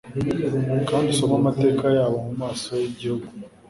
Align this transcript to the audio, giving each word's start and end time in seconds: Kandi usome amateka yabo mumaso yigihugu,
Kandi 0.89 1.07
usome 1.13 1.35
amateka 1.39 1.85
yabo 1.97 2.17
mumaso 2.27 2.71
yigihugu, 2.81 3.27